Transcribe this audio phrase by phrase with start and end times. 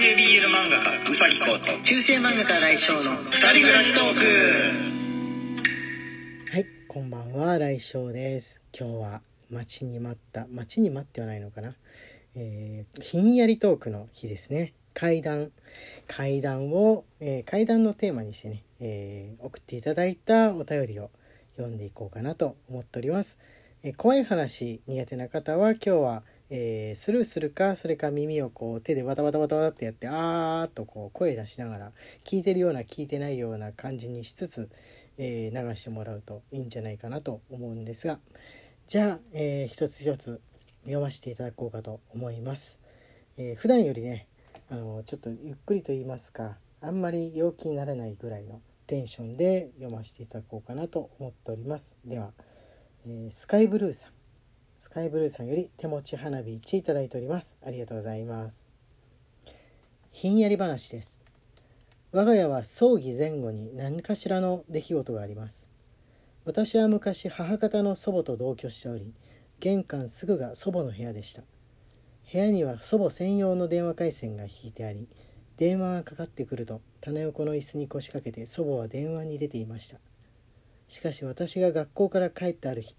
[0.00, 4.20] 系 BL 漫画家うさぎこと中世漫画家来翔の二人暮らしトーク
[6.52, 8.62] はいこんばんは来翔です。
[8.78, 11.74] 今日は待ちに待った待ちに待ってはないのかな、
[12.36, 14.72] えー、ひんやりトークの日ですね。
[14.94, 15.50] 階段
[16.06, 21.10] 階段を、えー、階段のテーマにしてね、えー、送っていただいたお便りを
[21.56, 23.36] 読んでいこうかなと思っております、
[23.82, 31.92] えー、怖い話苦手な方は今日はえー、スルーするかそれか耳をこう手でバタバタバタバタってやってあーっとこう声出しながら
[32.24, 34.70] 聞いてるような聞いてないような感じにしつつ、
[35.18, 38.18] えー、流してもらうといいんじゃないかなと思うんですが
[38.86, 40.40] じゃあ、えー、一つ一つ
[40.84, 42.80] 読ませていただこうかと思います。
[43.36, 44.26] えー、普段よりね
[44.70, 51.96] あのちょっとゆっくりと言いますかあんまり陽気にならないぐらいのテンションで読ませていただこうかなと思っております。
[52.04, 52.32] では、
[53.06, 54.17] えスカイブルーさん
[54.88, 57.58] スカイブルーさんより手持ち花火1いただいております。
[57.62, 58.70] ありがとうございます。
[60.12, 61.20] ひんやり話です。
[62.10, 65.68] 我が家は葬儀前後に何かしらの出来事があります。
[66.46, 69.12] 私は昔母方の祖母と同居しており
[69.60, 71.42] 玄関すぐが祖母の部屋でした。
[72.32, 75.06] 部屋には祖母専用の電話回線が引いてあり
[75.58, 79.98] 電話がかかってくると棚横の椅子に腰掛けて祖母は電話に出ていました。
[80.88, 82.96] しかし私が学校から帰ったある日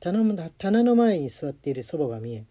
[0.00, 2.46] 棚の前に座っている祖母が見え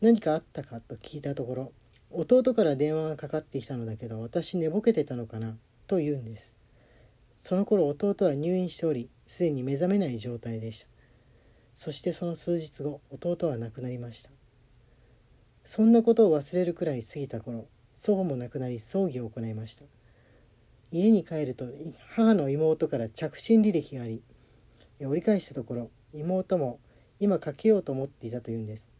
[0.00, 0.80] 何かあったか？
[0.80, 1.72] と聞いたところ
[2.12, 5.56] 弟から電話がかかってきたのだけど私寝ぼけてたのかな？
[5.88, 6.56] と言うんです。
[7.34, 10.86] その頃弟は入院しておりすでに目覚めない状態でした。
[11.74, 14.30] そしてその数日後弟は亡くなりました。
[15.64, 19.84] そんなことを忘れるくらい過ぎた頃祖母も亡くなり葬儀を行いました。
[20.92, 21.66] 家に帰ると
[22.10, 24.22] 母の妹から着信履歴があり
[25.00, 26.78] 折り返したところ妹も
[27.20, 28.90] 今かけようと思っていたというんです。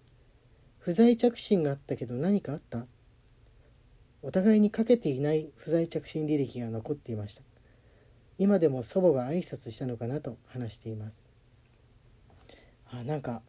[0.78, 2.86] 不在着信があったけど何かあった？
[4.22, 7.42] お互いにかけていない不在着信履歴が残っていました。
[8.38, 11.30] 今でも祖母が挨拶したのかなと話しています。
[12.90, 13.42] あなんか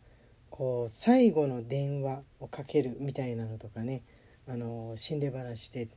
[0.50, 4.04] こう最後の電話をかけるみたいなのとかね。
[4.48, 5.88] あの心霊話で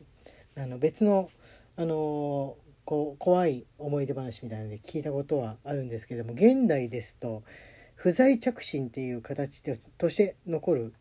[0.56, 1.28] あの別の
[1.76, 2.56] あの
[2.86, 7.42] こう怖い思い出話みたいなので聞いたことはあるんですけども現代ですと
[7.98, 10.94] 不在着信っていう形でとして残る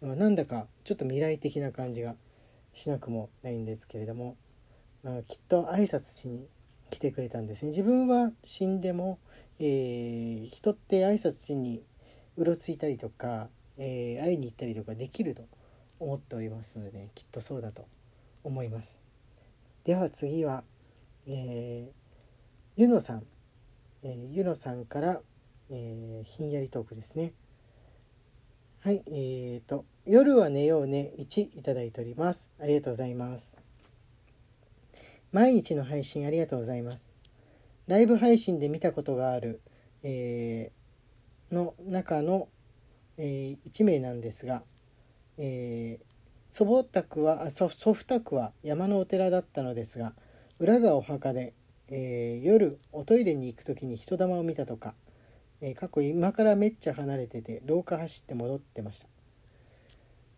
[0.00, 2.14] なんだかちょっと未来的な感じが
[2.72, 4.36] しなくもないんですけれども、
[5.02, 6.46] まあ、きっと挨拶しに
[6.90, 7.70] 来てくれたんですね。
[7.70, 9.18] 自分は死んでも、
[9.58, 11.82] えー、人って挨拶しに
[12.36, 15.42] うろついたりとか、えー、会いに行ったりとかできると
[15.98, 17.86] 思っておりますので、ね、きっとそうだと
[18.44, 19.00] 思います。
[19.84, 20.62] では次は
[21.28, 21.92] えー、
[22.76, 23.24] ゆのさん、
[24.04, 25.20] えー、ゆのさんから、
[25.70, 27.32] えー、ひんやりトークですね。
[28.80, 32.48] はい、えーと、夜は寝ようね1いただいております。
[32.60, 33.56] ありがとうございます。
[35.32, 37.12] 毎日の配信ありがとうございます。
[37.88, 39.60] ライブ配信で見たことがある、
[40.04, 42.48] えー、の中の、
[43.18, 44.62] えー、1名なんですが、
[45.36, 50.12] えー、祖母宅は祖祖父宅は山のお寺だったのですが、
[50.60, 51.54] 裏がお墓で、
[51.88, 54.94] えー、夜おトイレに行く時に人玉を見たとか、
[55.60, 59.06] えー、過去今からめっちゃ離れてて廊下走って戻ってました、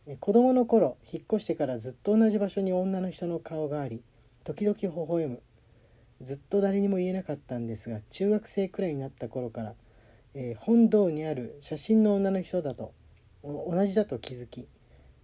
[0.06, 4.02] えー、子供の頃引っ越してからずっと同じ場所に女の人の顔があり
[4.44, 5.42] 時々微笑む。
[6.20, 9.74] ずっと誰にも言えなかったんですが中学生くらいになった頃から、
[10.34, 12.92] えー、本堂にある写真の女の人だと
[13.42, 14.66] 同じだと気づき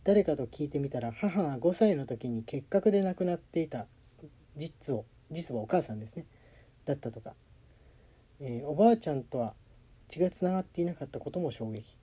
[0.04, 3.86] 誰かと聞いてみたら母が5歳の時に結核で亡くなっていた
[4.56, 6.26] 実を実はお母さんですね
[6.84, 7.32] だったとか、
[8.40, 9.54] えー、おばあちゃんとは
[10.14, 11.96] 血がつながっていなかったことも衝撃。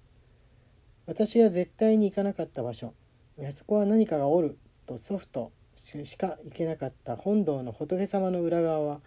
[1.06, 2.94] 私が絶対に行かなかった場所。
[3.40, 9.00] あそこは何かがおると祖父としか行けなかった本堂の仏様の裏側は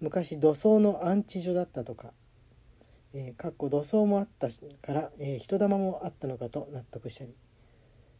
[0.00, 2.12] 昔土葬の安置所だったとか、
[3.12, 7.34] えー、かっこ土葬もあったから、えー、人玉もあったのかと納得したり。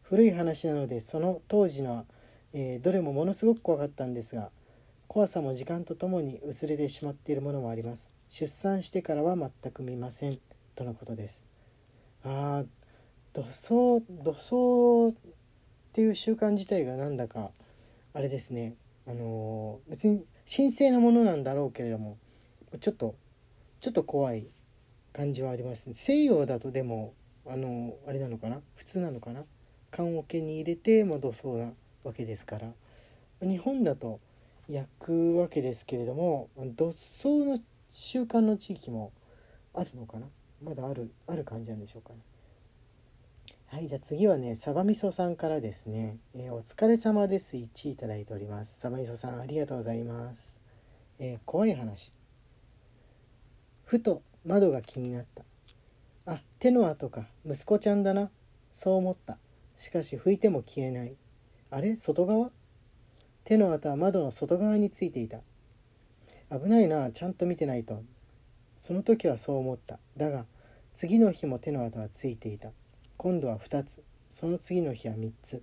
[0.03, 2.05] 古い話なのでその当時の、
[2.53, 4.51] えー、どれもものすごく怖かったんですが
[5.07, 8.16] 怖さも時間とともに薄れてしまっているものもあります。
[8.27, 10.39] 出産してからは全く見ません
[10.75, 11.43] とのことです。
[12.23, 12.65] ああ
[13.33, 15.13] 土葬土葬っ
[15.93, 17.51] ていう習慣自体がなんだか
[18.13, 18.75] あれですね。
[19.07, 22.17] あのー、別に神聖なものなんだろうけれども
[22.79, 23.15] ちょっと
[23.79, 24.47] ちょっと怖い
[25.13, 25.93] 感じはありますね。
[25.93, 27.13] 西洋だとでも
[27.45, 28.59] あのー、あれなのかな？
[28.75, 29.43] 普通なのかな？
[29.89, 31.71] 棺桶に入れて、まあ、土葬な
[32.03, 32.67] わけですから。
[33.41, 34.19] 日本だと
[34.67, 37.59] 焼くわけですけれども土葬の
[37.89, 39.11] 習慣の地域も
[39.73, 40.27] あるのかな？
[40.63, 42.19] まだあるある感じなんでしょうかね。
[43.67, 47.57] はいじゃあ次はねサバみそさんからですね、えーお疲れ様です。
[47.57, 48.77] 1いただいております。
[48.79, 50.59] サバみそさんありがとうございます、
[51.19, 52.13] えー怖い話。
[53.85, 55.43] ふと窓が気になった。
[56.25, 57.27] あ手の跡か。
[57.45, 58.29] 息子ちゃんだな。
[58.71, 59.37] そう思った。
[59.75, 61.15] しかし拭いても消えない。
[61.69, 61.95] あれ？
[61.95, 62.51] 外側？
[63.43, 65.39] 手の跡は窓の外側についていた。
[66.49, 68.03] 危ないなちゃんと見てないと。
[68.77, 69.99] その時はそう思った。
[70.15, 70.45] だが
[70.93, 72.69] 次の日も手の跡はついていた。
[73.17, 74.01] 今度は2つ。
[74.31, 75.61] その次の日は3つ。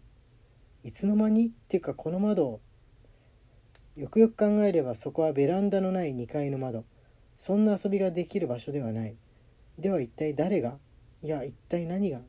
[0.83, 1.47] いつの間に？
[1.47, 2.61] っていうかこの窓を。
[3.97, 6.85] よくよく考えればそこはベランダのない2階の窓。
[7.35, 9.17] そんな遊びができる場所ではない。
[9.79, 10.77] では一体誰が？
[11.23, 12.21] いや一体何が？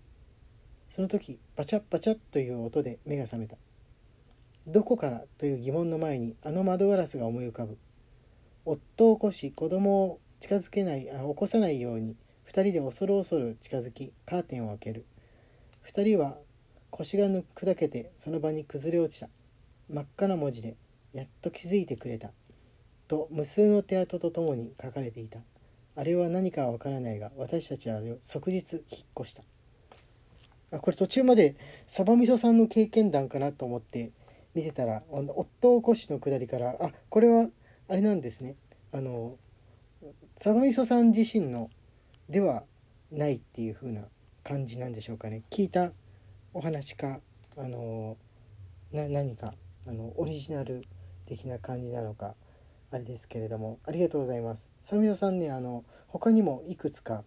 [0.87, 3.57] その時バチャッバチャッという音で目が覚めた。
[4.67, 5.23] どこから？
[5.37, 7.77] という疑問の前にあの窓ガラスが思い浮かぶ。
[8.65, 15.05] 夫を起こし子供を近づけないあ起こさないように二人で恐る恐る近づきカーテンを開ける。
[15.81, 16.37] 二人は
[16.89, 19.29] 腰が砕けてその場に崩れ落ちた。
[19.89, 20.75] 真っ赤な文字で
[21.13, 22.31] 「やっと気づいてくれた」
[23.07, 25.39] と無数の手跡とともに書かれていた。
[25.95, 28.83] あれは何かはわからないが私たちは即日引っ
[29.19, 29.43] 越した。
[30.71, 31.55] あこれ途中まで
[31.87, 34.11] サバみそさんの経験談かなと思って
[34.53, 37.47] 見てたら夫を起こしのくだりからあこれは
[37.87, 38.55] あれなんですね。
[38.91, 39.37] あの
[40.35, 41.69] サバみそさん自身の
[42.29, 42.63] では
[43.11, 44.01] ないっていう風な
[44.43, 45.43] 感じなんでしょうかね。
[45.51, 45.91] 聞いた
[46.53, 47.19] お話か
[47.57, 48.17] あの
[48.91, 49.53] な何か
[49.87, 50.83] あのオリジナル
[51.25, 52.35] 的な感じなのか
[52.91, 53.79] あれですけれども。
[53.85, 54.69] ありがとうございます。
[54.81, 57.23] サバみそさんねあの他にもいくつか、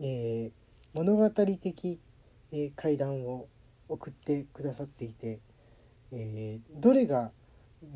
[0.00, 1.98] えー物語的、
[2.52, 3.48] えー怪談を
[3.88, 5.40] 送ってくださっていて、
[6.12, 7.30] えーどれが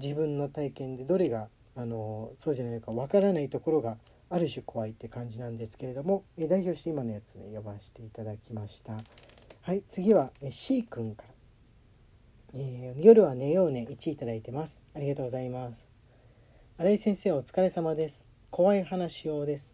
[0.01, 3.99] 自分の体験でどれがあのそうじゃないかわからないところが
[4.31, 8.95] ある種怖いって感じなんですけれども、えー代表して今のやつね呼ばせていただきました。
[9.63, 14.83] はい次は、えー C 君から、えー夜は寝ようね1いただいてます。
[14.97, 15.89] ありがとうございます。
[16.79, 18.25] 新井先生お疲れ様です。
[18.51, 19.73] 怖い話用です。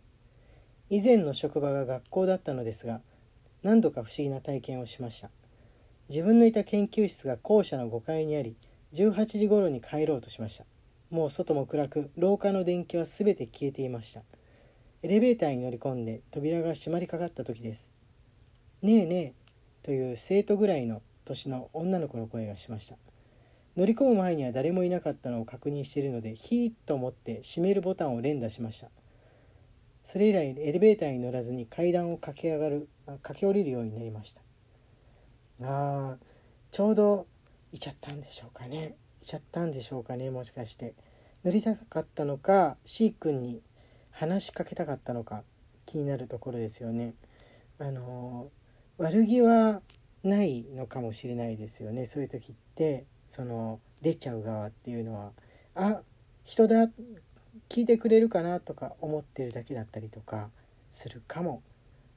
[0.91, 3.01] 以前の職場が学校だったのですが
[3.63, 5.31] 何度か不思議な体験をしました。
[6.11, 8.57] 自分のいた研究室が校舎の5階にあり
[8.93, 10.67] 18時頃に帰ろうとしました。
[11.11, 14.23] もう外も暗く廊下の電気は全て消えていました。
[15.03, 17.91] エレベーターに乗り込んで扉が閉まりかかった時です。
[18.83, 19.33] ねえねえ
[19.83, 22.97] という生徒ぐらいの年の女の子の声がしました。
[23.77, 28.89] 乗り込む前には誰もいなかったのを確認しているのでヒーッと思って閉めるボタンを連打しました。
[30.05, 32.89] それ以来エレベーターに乗らずに階段を駆け上がる
[33.23, 34.43] 駆け下りるようになりました。
[35.63, 36.25] あー
[36.71, 37.27] ちょうど
[37.73, 38.97] いちゃったんでしょうかね。
[39.25, 40.95] ちゃったんでしょうかねもしかして。
[41.45, 43.61] 乗りたかったのか C 君に
[44.11, 45.43] 話しかけたかったのか
[45.85, 47.15] 気になるところですよね。
[47.79, 48.49] あの
[48.97, 49.83] 悪気は
[50.23, 52.07] ないのかもしれないですよね。
[52.07, 55.33] そういう時ってその出ちゃう側っていうのは
[55.75, 56.01] あ
[56.45, 56.89] 人だ
[57.69, 60.49] 聞いてくれるかなとか思ってるだけだったりとか
[60.91, 61.63] するかも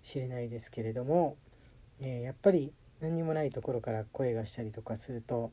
[0.03, 1.35] しれないですけれども、
[1.99, 2.71] えーやっぱり
[3.01, 5.51] 何にもないところから声がしたりとかすると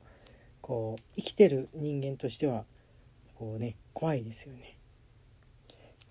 [0.65, 2.65] こう生きてる人間としては
[3.35, 4.79] こうね怖いですよね。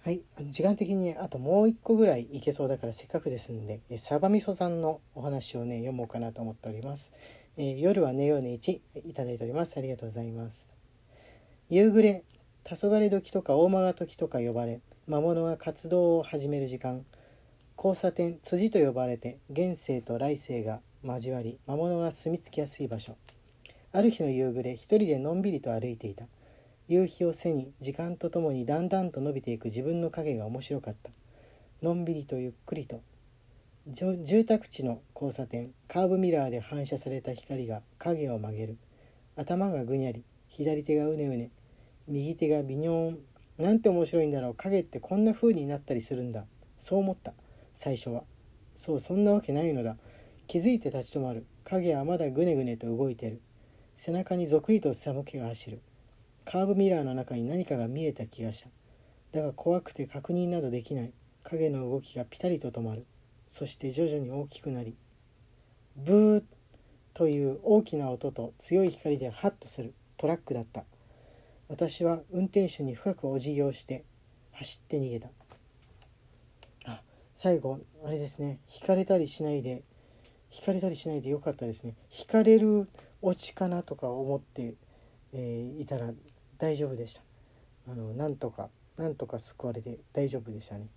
[0.03, 7.13] はい、あの時間的にねあともう一個ぐらいいけそうだからせっかくですんでえサバみそさんのお話をね読もうかなと思っております。
[7.57, 9.75] えー夜は寝ようね1いただいております。
[9.75, 10.71] ありがとうございます。
[11.71, 12.23] 夕暮れ
[12.63, 17.03] 黄昏時とか大間時とか呼ばれ魔物が活動を始める時間
[17.75, 23.17] 交差点辻と呼ばれて現世と来世が交わり魔物が住み着きやすい場所
[23.95, 26.25] ある日の夕暮れ一人でのんびりと歩いていた。
[26.87, 31.11] 夕日を背に時間とともにだんだんと伸びていく自分の影が面白かった。
[31.83, 33.01] のんびりとゆっくりと。
[33.85, 35.75] 住宅地の交差点。
[35.87, 38.77] カーブミラーで反射された光が影を曲げる。
[39.35, 40.23] 頭がぐにゃり。
[40.47, 41.51] 左手がうねうね。
[42.07, 43.13] 右手が微妙。
[43.59, 44.55] なんて面白いんだろう。
[44.55, 46.45] 影ってこんな風になったりするんだ。
[46.79, 47.35] そう思った。
[47.75, 48.23] 最初は。
[48.75, 49.97] そうそんなわけないのだ。
[50.47, 51.45] 気づいて立ち止まる。
[51.63, 53.39] 影はまだぐねぐねと動いてる。
[54.05, 55.79] 背中にぞくりと寒気が走る。
[56.43, 58.69] カーブミラーの中に何かが見えた気がした。
[59.31, 61.13] だが怖くて確認などできない。
[61.43, 63.05] 影の動きがピタリと止まる。
[63.47, 64.97] そして徐々に大きくなり
[65.95, 66.43] ブー
[67.13, 69.93] という大きな音と強い光でハッとする。
[70.17, 70.83] トラックだった。
[71.69, 74.03] 私は運転手に深くお辞儀をして
[74.51, 75.29] 走って逃げた。
[76.87, 77.01] あ
[77.37, 78.59] 最後あれですね。
[78.69, 79.81] 引かれたりしないで
[80.51, 81.95] 引かれたりしないでよかったですね。
[82.11, 82.89] 引かれる
[83.25, 84.75] オチかなとか思って、
[85.31, 86.11] えーいたら
[86.57, 87.21] 大丈夫でした。
[87.89, 90.87] あのなんとかなんとか救われて大丈夫でしたね。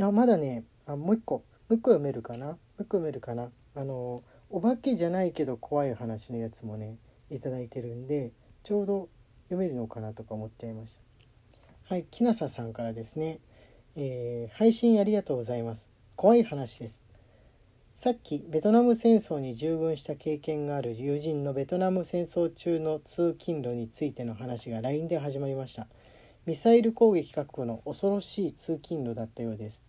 [0.00, 2.46] あまだねあもう一個もう一個読めるかな？
[2.46, 3.50] もう一個読めるかな？
[3.74, 6.96] あのお化けじゃないけど怖い話のやつもね
[7.30, 7.48] いいて
[7.80, 8.32] るんで
[8.64, 9.08] ちょうど
[9.44, 10.98] 読めるのかなとか思っちゃいまし
[11.88, 11.94] た。
[11.94, 13.38] はいきなささんからですね、
[13.96, 15.88] えー配信ありがとうございます。
[16.16, 17.07] 怖い話です。
[18.00, 25.88] さっきベトナム戦争に従軍した経験がある友人のベトナム戦争中の通勤路についての話が LINE で始まりました。
[26.46, 29.82] ミサイル攻撃覚悟の恐ろしい通勤路だったようです。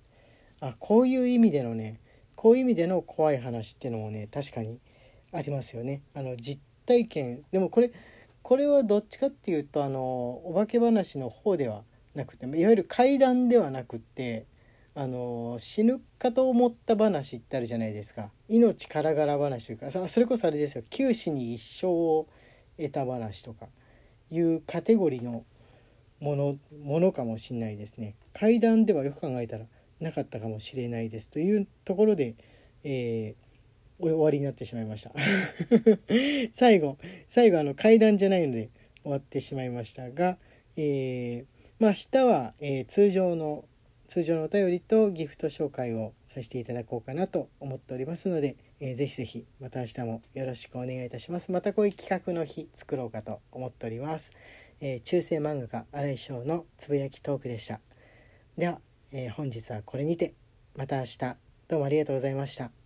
[0.60, 2.00] あこういう意味でのね
[2.36, 4.80] こういう意味での怖い話っていうのもね確かに
[5.32, 6.02] ありますよね。
[6.16, 7.44] あの実体験。
[7.52, 7.92] でもこれ
[8.42, 10.02] これはどっちかっていうとあの
[10.46, 11.84] お化け話の方では
[12.16, 14.48] なくていわゆる怪談ではなくって
[15.00, 18.32] あの死ぬかと思った話ってあるじゃないですか。
[18.50, 20.84] 命からがら話というかそれこそあれですよ。
[20.90, 22.28] 九死に一生を
[22.76, 23.68] 得た話とか
[24.30, 25.46] いうカテゴリーの
[26.20, 28.16] ものものかもしれないですね。
[28.34, 29.68] 怪談ではよく考えたら
[30.02, 31.30] なかったかもしれないです。
[31.30, 32.36] というところで、
[32.84, 33.50] えー
[34.02, 35.12] 終わりになってしまいました。
[36.52, 36.98] 最後
[37.30, 38.70] 最後あの階段じゃないので
[39.04, 40.38] 終わってしまいましたが、
[40.76, 41.46] えー
[41.80, 43.64] まあ明日は、えー通常の
[44.10, 51.52] 通常のお便りとギフト紹介をさせていただこうかなと思っておりますので、えーぜひぜひまた明日もよろしくお願いいたします。
[51.52, 54.34] またこういう企画の日作ろうかと思っております、
[54.82, 57.82] えー中世漫画家新井翔のつぶやきトークでした。
[58.58, 58.80] では、
[59.14, 60.34] えー本日はこれにて
[60.76, 61.20] また明日。
[61.68, 62.79] どうもありがとうございました。